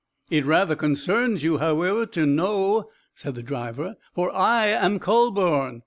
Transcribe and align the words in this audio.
"It 0.31 0.47
rather 0.47 0.75
concerns 0.75 1.43
you, 1.43 1.59
however, 1.59 2.07
to 2.07 2.25
know," 2.25 2.89
said 3.13 3.35
the 3.35 3.43
driver, 3.43 3.97
"for 4.15 4.33
I 4.35 4.65
am 4.65 4.99
Kühleborn." 4.99 5.79